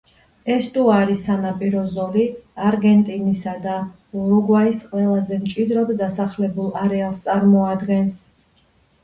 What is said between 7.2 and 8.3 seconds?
წარმოადგენს.